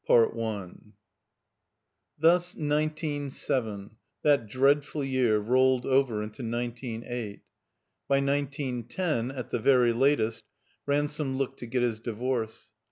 [0.07, 0.93] CHAPTER XXVIII
[2.17, 7.41] THUS nineteen seven, that dreaxiful year, rolled over into nineteen eight.
[8.07, 10.43] By nineteen ten, at the very latest,
[10.87, 12.71] Ransome looked to get his divorce.